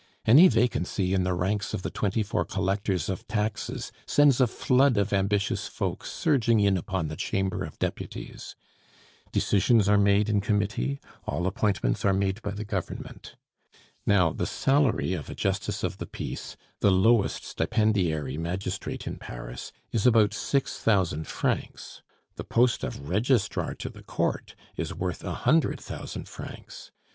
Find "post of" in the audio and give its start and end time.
22.43-23.07